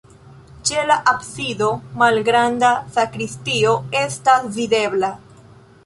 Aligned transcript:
Ĉe 0.69 0.85
la 0.91 0.95
absido 1.11 1.67
malgranda 2.03 2.73
sakristio 2.97 3.75
estas 4.05 4.53
videbla. 4.59 5.17